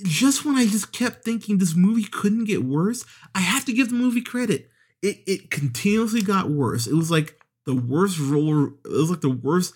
[0.04, 3.90] just when I just kept thinking this movie couldn't get worse, I have to give
[3.90, 4.70] the movie credit.
[5.02, 6.88] It it continuously got worse.
[6.88, 8.68] It was like the worst roller.
[8.86, 9.74] It was like the worst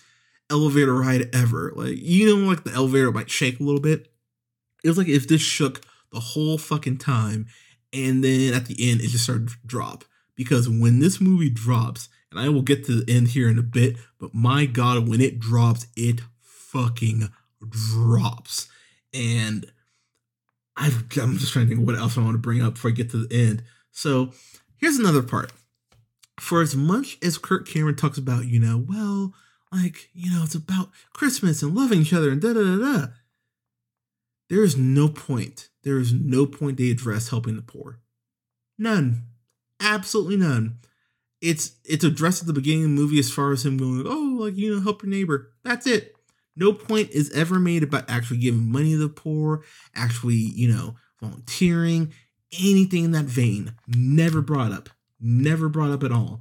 [0.50, 1.72] elevator ride ever.
[1.74, 4.08] Like you know, like the elevator might shake a little bit.
[4.84, 7.46] It was like if this shook the whole fucking time,
[7.92, 10.04] and then at the end it just started to drop.
[10.34, 13.62] Because when this movie drops, and I will get to the end here in a
[13.62, 17.28] bit, but my god, when it drops, it fucking
[17.68, 18.68] drops.
[19.12, 19.66] And
[20.76, 22.94] i am just trying to think what else I want to bring up before I
[22.94, 23.64] get to the end.
[23.90, 24.32] So
[24.76, 25.52] here's another part.
[26.40, 29.34] For as much as Kirk Cameron talks about, you know, well,
[29.72, 33.06] like, you know, it's about Christmas and loving each other and da da da da.
[34.48, 35.68] There is no point.
[35.82, 38.00] There is no point they address helping the poor.
[38.78, 39.24] None.
[39.80, 40.78] Absolutely none.
[41.40, 44.36] It's it's addressed at the beginning of the movie as far as him going, oh,
[44.40, 45.52] like, you know, help your neighbor.
[45.64, 46.16] That's it.
[46.56, 49.62] No point is ever made about actually giving money to the poor,
[49.94, 52.12] actually, you know, volunteering,
[52.58, 53.74] anything in that vein.
[53.86, 54.88] Never brought up.
[55.20, 56.40] Never brought up at all.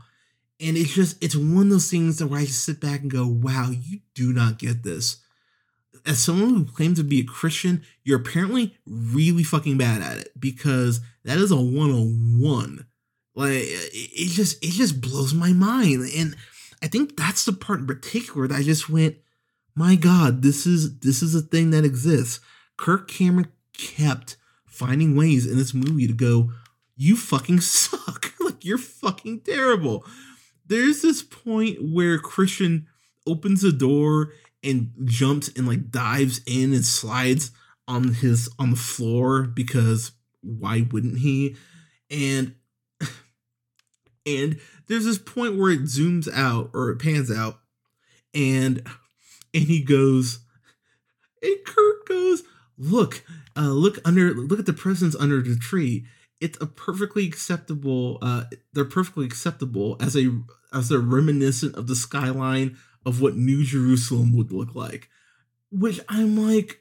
[0.59, 3.11] And it's just, it's one of those things that where I just sit back and
[3.11, 5.17] go, wow, you do not get this.
[6.07, 10.31] as someone who claims to be a Christian, you're apparently really fucking bad at it
[10.39, 12.85] because that is a 101.
[13.35, 16.09] Like it, just it just blows my mind.
[16.17, 16.35] And
[16.81, 19.17] I think that's the part in particular that I just went,
[19.75, 22.39] my God, this is this is a thing that exists.
[22.77, 26.51] Kirk Cameron kept finding ways in this movie to go,
[26.95, 28.33] you fucking suck.
[28.67, 30.05] You're fucking terrible.
[30.65, 32.87] There's this point where Christian
[33.25, 37.51] opens the door and jumps and like dives in and slides
[37.87, 41.55] on his on the floor because why wouldn't he?
[42.11, 42.55] And
[44.25, 47.59] and there's this point where it zooms out or it pans out
[48.33, 48.85] and
[49.53, 50.39] and he goes
[51.41, 52.43] and Kirk goes,
[52.77, 53.23] look,
[53.55, 56.05] uh, look under look at the presents under the tree.
[56.39, 60.41] It's a perfectly acceptable uh they're perfectly acceptable as a
[60.73, 65.09] as a reminiscent of the skyline of what New Jerusalem would look like.
[65.71, 66.79] Which I'm like,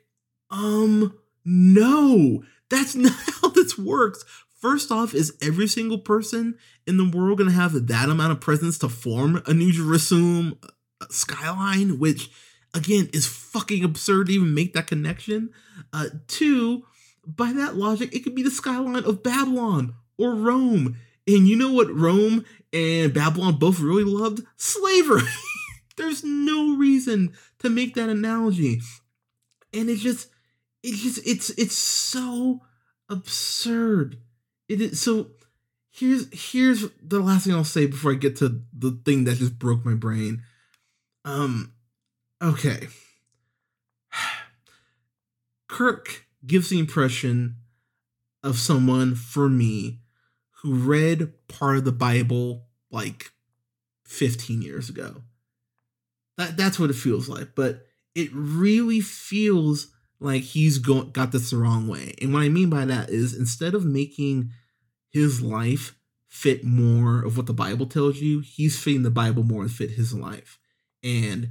[0.51, 4.25] um, no, that's not how this works.
[4.61, 8.79] First off, is every single person in the world to have that amount of presence
[8.79, 11.99] to form a New Jerusalem uh, skyline?
[11.99, 12.31] Which,
[12.75, 15.51] again, is fucking absurd to even make that connection.
[15.92, 16.85] Uh, two,
[17.27, 20.97] by that logic, it could be the skyline of Babylon or Rome.
[21.27, 24.43] And you know what Rome and Babylon both really loved?
[24.57, 25.23] Slavery.
[25.97, 28.81] There's no reason to make that analogy.
[29.73, 30.29] And it just
[30.83, 32.61] it just it's it's so
[33.09, 34.19] absurd.
[34.69, 35.31] It is so
[35.91, 39.59] here's here's the last thing I'll say before I get to the thing that just
[39.59, 40.43] broke my brain.
[41.25, 41.73] Um
[42.43, 42.89] okay.
[45.69, 47.57] Kirk gives the impression
[48.43, 50.01] of someone for me
[50.63, 53.33] who read part of the Bible like
[54.05, 55.23] 15 years ago.
[56.39, 57.55] That that's what it feels like.
[57.55, 59.89] But it really feels
[60.21, 62.15] like he's go- got this the wrong way.
[62.21, 64.51] And what I mean by that is instead of making
[65.11, 65.95] his life
[66.29, 69.93] fit more of what the Bible tells you, he's fitting the Bible more and fit
[69.93, 70.59] his life.
[71.03, 71.51] And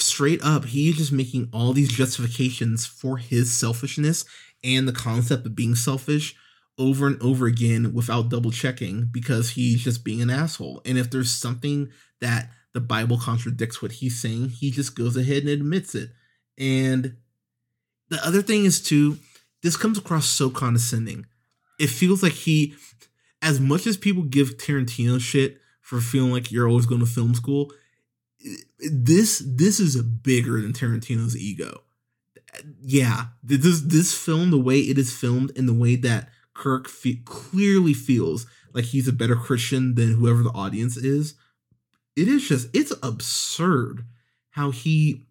[0.00, 4.24] straight up, he's just making all these justifications for his selfishness
[4.64, 6.34] and the concept of being selfish
[6.78, 10.80] over and over again without double checking because he's just being an asshole.
[10.84, 15.42] And if there's something that the Bible contradicts what he's saying, he just goes ahead
[15.42, 16.10] and admits it.
[16.58, 17.16] And
[18.08, 19.18] the other thing is too,
[19.62, 21.26] this comes across so condescending.
[21.78, 22.74] It feels like he,
[23.40, 27.34] as much as people give Tarantino shit for feeling like you're always going to film
[27.34, 27.72] school,
[28.78, 31.82] this this is bigger than Tarantino's ego.
[32.82, 37.22] Yeah, this this film, the way it is filmed, and the way that Kirk fe-
[37.24, 41.34] clearly feels like he's a better Christian than whoever the audience is,
[42.16, 44.04] it is just it's absurd
[44.50, 45.26] how he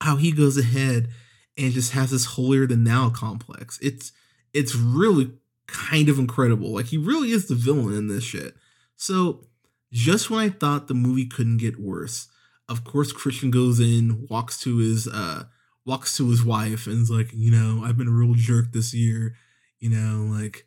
[0.00, 1.08] how he goes ahead
[1.56, 3.78] and just has this holier than now complex.
[3.82, 4.12] It's
[4.52, 5.32] it's really
[5.66, 6.72] kind of incredible.
[6.72, 8.54] Like he really is the villain in this shit.
[8.96, 9.44] So
[9.92, 12.28] just when I thought the movie couldn't get worse,
[12.68, 15.44] of course Christian goes in, walks to his uh
[15.84, 18.92] walks to his wife and is like, you know, I've been a real jerk this
[18.92, 19.34] year,
[19.78, 20.66] you know, like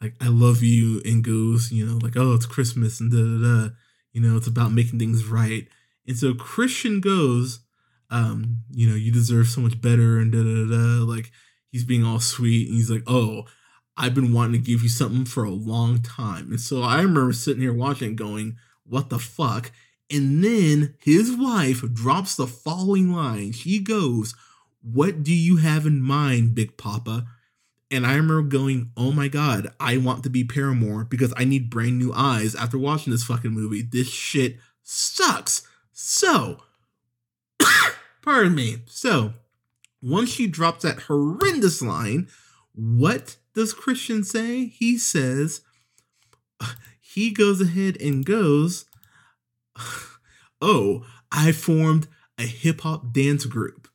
[0.00, 3.66] like I love you and goes, you know, like, oh, it's Christmas and da da
[3.68, 3.74] da.
[4.12, 5.66] You know, it's about making things right.
[6.06, 7.60] And so Christian goes,
[8.10, 11.04] um, you know, you deserve so much better and da da da.
[11.04, 11.30] Like
[11.70, 13.44] he's being all sweet and he's like, oh,
[13.96, 16.50] I've been wanting to give you something for a long time.
[16.50, 19.70] And so I remember sitting here watching going, what the fuck?
[20.10, 23.52] And then his wife drops the following line.
[23.52, 24.34] She goes,
[24.82, 27.26] What do you have in mind, Big Papa?
[27.92, 31.68] And I remember going, oh my god, I want to be Paramore because I need
[31.68, 33.82] brand new eyes after watching this fucking movie.
[33.82, 35.68] This shit sucks.
[35.92, 36.62] So,
[38.22, 38.78] pardon me.
[38.86, 39.34] So,
[40.02, 42.28] once she drops that horrendous line,
[42.74, 44.64] what does Christian say?
[44.68, 45.60] He says,
[47.00, 48.86] he goes ahead and goes,
[50.60, 52.08] oh, I formed
[52.38, 53.88] a hip hop dance group.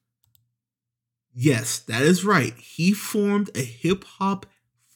[1.33, 2.55] Yes, that is right.
[2.57, 4.45] He formed a hip hop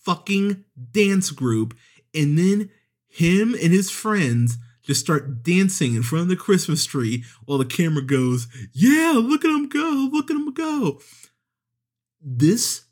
[0.03, 1.75] fucking dance group,
[2.15, 2.71] and then
[3.07, 7.65] him and his friends just start dancing in front of the Christmas tree while the
[7.65, 10.99] camera goes, Yeah, look at him go, look at him go.
[12.19, 12.85] This,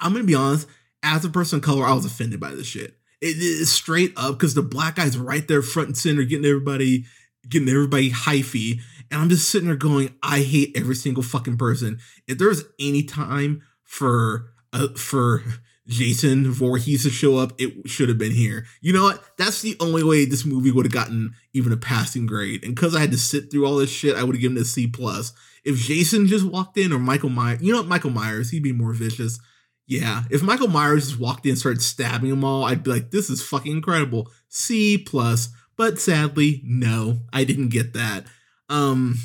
[0.00, 0.68] I'm gonna be honest,
[1.02, 2.97] as a person of color, I was offended by this shit.
[3.20, 7.04] It is straight up because the black guy's right there front and center, getting everybody,
[7.48, 8.80] getting everybody hyphy.
[9.10, 11.98] And I'm just sitting there going, I hate every single fucking person.
[12.26, 15.42] If there's any time for uh, for
[15.88, 18.66] Jason Voorhees to show up, it should have been here.
[18.82, 19.24] You know what?
[19.38, 22.62] That's the only way this movie would have gotten even a passing grade.
[22.62, 24.62] And because I had to sit through all this shit, I would have given it
[24.62, 25.32] a C plus.
[25.64, 27.88] If Jason just walked in or Michael Myers, you know what?
[27.88, 29.40] Michael Myers, he'd be more vicious.
[29.88, 33.10] Yeah, if Michael Myers just walked in and started stabbing them all, I'd be like,
[33.10, 34.30] this is fucking incredible.
[34.48, 35.48] C plus.
[35.78, 38.26] But sadly, no, I didn't get that.
[38.68, 39.16] Um,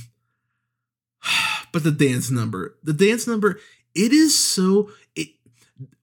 [1.73, 3.59] but the dance number, the dance number,
[3.93, 4.89] it is so.
[5.17, 5.27] It,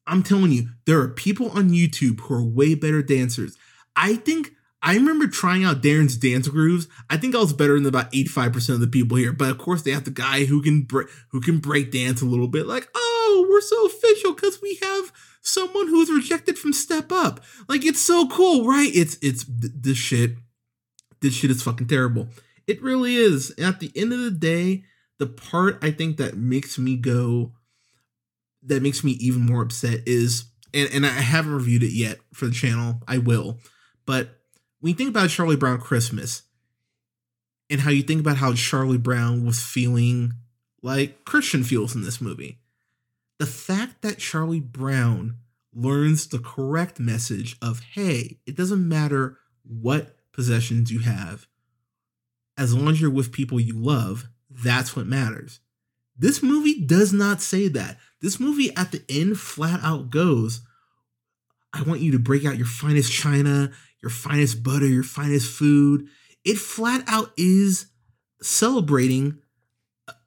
[0.06, 3.56] I'm telling you, there are people on YouTube who are way better dancers.
[3.96, 4.52] I think
[4.82, 6.86] I remember trying out Darren's dance grooves.
[7.08, 9.32] I think I was better than about 85% of the people here.
[9.32, 12.26] But of course, they have the guy who can break who can break dance a
[12.26, 12.66] little bit.
[12.66, 13.09] Like, oh,
[13.48, 15.12] we're so official because we have
[15.42, 17.40] someone who's rejected from Step Up.
[17.68, 18.90] Like, it's so cool, right?
[18.94, 20.32] It's it's this shit.
[21.20, 22.28] This shit is fucking terrible.
[22.66, 23.50] It really is.
[23.56, 24.84] And at the end of the day,
[25.18, 27.52] the part I think that makes me go,
[28.62, 32.46] that makes me even more upset is, and, and I haven't reviewed it yet for
[32.46, 33.02] the channel.
[33.06, 33.58] I will.
[34.06, 34.38] But
[34.80, 36.42] when you think about Charlie Brown Christmas
[37.68, 40.32] and how you think about how Charlie Brown was feeling
[40.82, 42.58] like Christian feels in this movie,
[43.40, 45.36] the fact that Charlie Brown
[45.72, 51.46] learns the correct message of, hey, it doesn't matter what possessions you have,
[52.58, 55.60] as long as you're with people you love, that's what matters.
[56.18, 57.96] This movie does not say that.
[58.20, 60.60] This movie at the end flat out goes,
[61.72, 63.72] I want you to break out your finest china,
[64.02, 66.08] your finest butter, your finest food.
[66.44, 67.86] It flat out is
[68.42, 69.38] celebrating,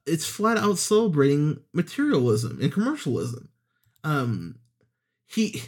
[0.06, 3.48] it's flat out celebrating materialism and commercialism.
[4.02, 4.56] Um,
[5.26, 5.62] he,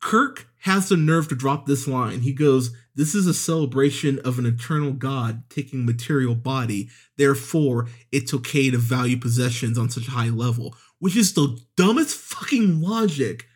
[0.00, 2.20] Kirk has the nerve to drop this line.
[2.20, 6.88] He goes, This is a celebration of an eternal God taking material body.
[7.16, 12.16] Therefore, it's okay to value possessions on such a high level, which is the dumbest
[12.16, 13.46] fucking logic.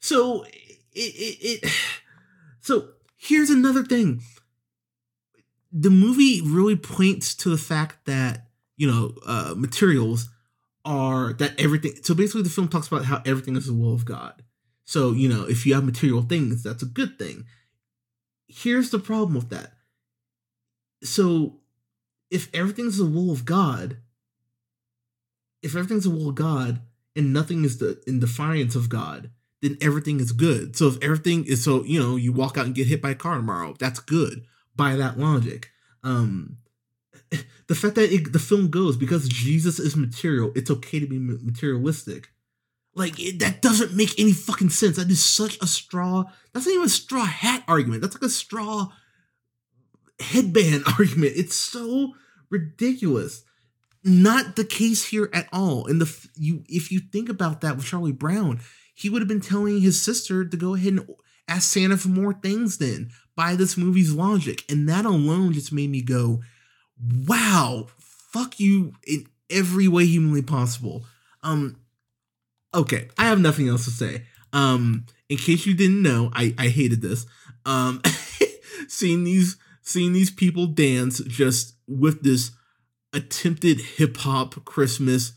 [0.00, 0.52] So, it,
[0.94, 1.72] it, it
[2.60, 4.22] so here's another thing.
[5.72, 8.43] The movie really points to the fact that,
[8.76, 10.28] you know, uh, materials
[10.84, 11.92] are that everything.
[12.02, 14.42] So basically, the film talks about how everything is the will of God.
[14.84, 17.46] So, you know, if you have material things, that's a good thing.
[18.48, 19.72] Here's the problem with that.
[21.02, 21.60] So,
[22.30, 23.98] if everything's the will of God,
[25.62, 26.80] if everything's the will of God
[27.16, 29.30] and nothing is the in defiance of God,
[29.62, 30.76] then everything is good.
[30.76, 33.14] So if everything is so, you know, you walk out and get hit by a
[33.14, 34.44] car tomorrow, that's good
[34.76, 35.70] by that logic.
[36.02, 36.58] Um
[37.68, 41.18] the fact that it, the film goes because Jesus is material, it's okay to be
[41.18, 42.28] materialistic.
[42.94, 44.96] Like it, that doesn't make any fucking sense.
[44.96, 46.24] That is such a straw.
[46.52, 48.02] That's not even a straw hat argument.
[48.02, 48.88] That's like a straw
[50.20, 51.32] headband argument.
[51.36, 52.14] It's so
[52.50, 53.42] ridiculous.
[54.04, 55.86] Not the case here at all.
[55.86, 58.60] And the you, if you think about that with Charlie Brown,
[58.94, 61.08] he would have been telling his sister to go ahead and
[61.48, 62.78] ask Santa for more things.
[62.78, 66.42] Then by this movie's logic, and that alone just made me go,
[67.00, 71.04] "Wow, fuck you in every way humanly possible."
[71.42, 71.76] Um,
[72.74, 74.24] okay, I have nothing else to say.
[74.52, 77.26] Um, in case you didn't know, I I hated this.
[77.66, 78.02] Um,
[78.88, 82.50] seeing these seeing these people dance just with this
[83.12, 85.32] attempted hip hop Christmas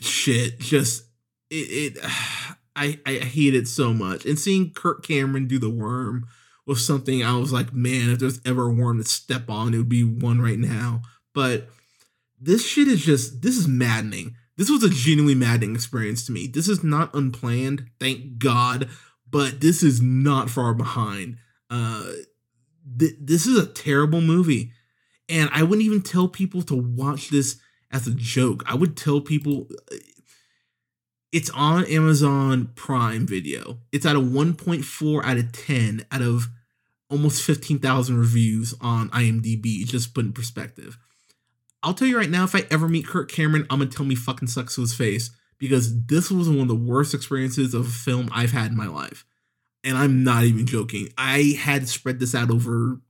[0.00, 1.04] shit, just
[1.50, 1.98] it, it
[2.76, 4.24] I I hate it so much.
[4.24, 6.26] And seeing Kirk Cameron do the worm
[6.70, 9.78] was something I was like, man, if there's ever a worm to step on, it
[9.78, 11.02] would be one right now.
[11.34, 11.68] But
[12.40, 14.36] this shit is just this is maddening.
[14.56, 16.46] This was a genuinely maddening experience to me.
[16.46, 18.88] This is not unplanned, thank God,
[19.28, 21.38] but this is not far behind.
[21.68, 22.04] Uh,
[22.98, 24.70] th- this is a terrible movie,
[25.28, 27.58] and I wouldn't even tell people to watch this
[27.90, 28.62] as a joke.
[28.66, 29.96] I would tell people uh,
[31.32, 33.78] it's on Amazon Prime Video.
[33.90, 36.48] It's at a 1.4 out of 10 out of
[37.10, 40.96] almost 15,000 reviews on IMDb, just put in perspective.
[41.82, 44.14] I'll tell you right now, if I ever meet Kirk Cameron, I'm gonna tell me
[44.14, 47.90] fucking sucks to his face because this was one of the worst experiences of a
[47.90, 49.24] film I've had in my life.
[49.82, 51.08] And I'm not even joking.
[51.16, 53.00] I had spread this out over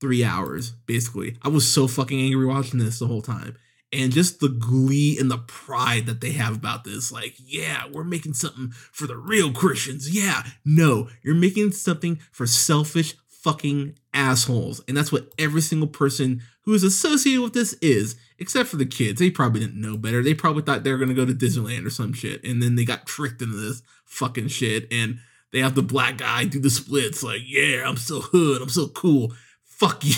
[0.00, 1.36] three hours, basically.
[1.42, 3.56] I was so fucking angry watching this the whole time.
[3.94, 7.12] And just the glee and the pride that they have about this.
[7.12, 10.10] Like, yeah, we're making something for the real Christians.
[10.14, 10.42] Yeah.
[10.64, 14.82] No, you're making something for selfish fucking assholes.
[14.88, 18.86] And that's what every single person who is associated with this is, except for the
[18.86, 19.20] kids.
[19.20, 20.22] They probably didn't know better.
[20.22, 22.42] They probably thought they were going to go to Disneyland or some shit.
[22.42, 24.92] And then they got tricked into this fucking shit.
[24.92, 25.18] And
[25.52, 28.60] they have the black guy do the splits like, yeah, I'm so hood.
[28.60, 29.32] I'm so cool.
[29.62, 30.14] Fuck you.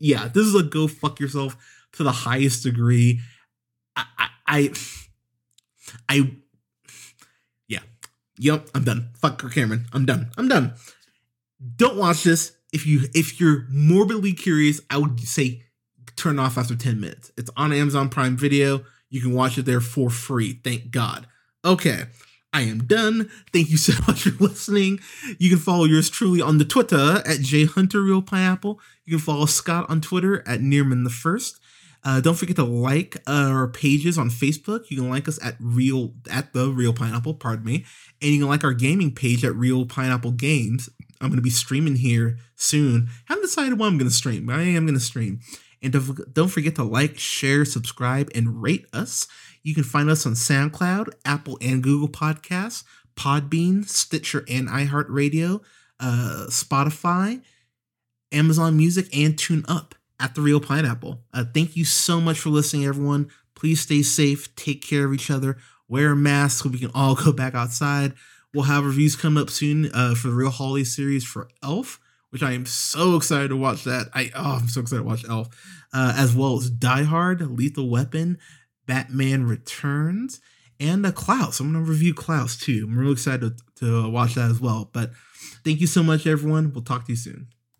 [0.00, 1.56] yeah, this is a go fuck yourself
[1.96, 3.20] to the highest degree.
[3.96, 4.04] I,
[4.46, 4.72] I,
[6.08, 6.30] I,
[7.68, 7.80] yeah,
[8.38, 9.10] Yep, I'm done.
[9.18, 9.86] Fuck Kirk Cameron.
[9.92, 10.30] I'm done.
[10.36, 10.74] I'm done.
[11.76, 12.52] Don't watch this.
[12.72, 15.62] If you if you're morbidly curious, I would say
[16.16, 17.32] turn off after 10 minutes.
[17.36, 18.84] It's on Amazon Prime Video.
[19.08, 20.60] You can watch it there for free.
[20.64, 21.26] Thank God.
[21.64, 22.04] Okay.
[22.52, 23.30] I am done.
[23.52, 25.00] Thank you so much for listening.
[25.38, 28.78] You can follow yours truly on the Twitter at jhunterreelpineapple.
[29.04, 31.60] You can follow Scott on Twitter at Nearman the First.
[32.06, 34.84] Uh, don't forget to like our pages on Facebook.
[34.90, 37.84] You can like us at real at the Reel Pineapple, pardon me,
[38.22, 40.88] and you can like our gaming page at Reel Pineapple Games.
[41.20, 43.08] I'm going to be streaming here soon.
[43.24, 45.40] haven't decided when I'm going to stream, but I am going to stream.
[45.82, 45.92] And
[46.32, 49.26] don't, forget to like, share, subscribe, and rate us.
[49.64, 52.84] You can find us on SoundCloud, Apple and Google Podcasts,
[53.16, 55.60] Podbean, Stitcher, and iHeartRadio,
[55.98, 57.42] uh, Spotify,
[58.30, 61.22] Amazon Music, and Tune Up at the Reel Pineapple.
[61.32, 63.30] Uh, thank you so much for listening, everyone.
[63.54, 65.56] Please stay safe, take care of each other,
[65.88, 68.12] wear a mask so we can all go back outside.
[68.54, 72.00] We'll have reviews coming up soon uh, for the Reel Holiday series for Elf,
[72.30, 74.08] which I am so excited to watch that.
[74.14, 75.48] I oh, I'm so excited to watch Elf,
[75.92, 78.38] uh, as well as Die Hard, Lethal Weapon,
[78.86, 80.40] Batman Returns,
[80.80, 81.60] and uh, Klaus.
[81.60, 82.86] I'm gonna review Klaus too.
[82.88, 84.88] I'm really excited to, to watch that as well.
[84.90, 85.10] But
[85.64, 86.72] thank you so much, everyone.
[86.72, 87.48] We'll talk to you soon.